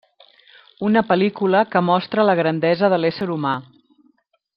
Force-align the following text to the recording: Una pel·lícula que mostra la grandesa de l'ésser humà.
Una 0.87 1.03
pel·lícula 1.09 1.61
que 1.75 1.83
mostra 1.91 2.25
la 2.29 2.35
grandesa 2.43 2.91
de 2.95 2.99
l'ésser 3.03 3.29
humà. 3.37 3.53